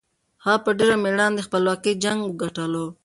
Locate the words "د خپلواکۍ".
1.35-1.93